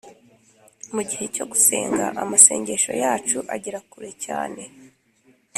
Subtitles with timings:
[0.93, 4.61] Mu gihe cyo gusenga ,amase ngesho yacu agera kure cyane